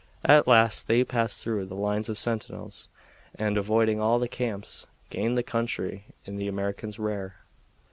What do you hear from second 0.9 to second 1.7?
passed through